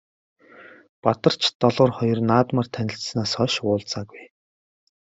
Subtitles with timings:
[1.03, 4.23] Бадарч Долгор хоёр наадмаар танилцсанаас хойш уулзаагүй.